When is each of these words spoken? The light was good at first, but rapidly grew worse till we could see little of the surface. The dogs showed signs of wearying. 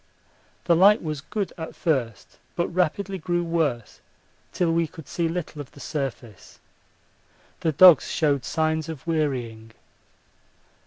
The 0.63 0.75
light 0.75 1.03
was 1.03 1.21
good 1.21 1.53
at 1.59 1.75
first, 1.75 2.39
but 2.55 2.69
rapidly 2.73 3.19
grew 3.19 3.43
worse 3.43 4.01
till 4.51 4.71
we 4.73 4.87
could 4.87 5.07
see 5.07 5.27
little 5.29 5.61
of 5.61 5.73
the 5.73 5.79
surface. 5.79 6.57
The 7.59 7.71
dogs 7.71 8.09
showed 8.09 8.43
signs 8.43 8.89
of 8.89 9.05
wearying. 9.05 9.73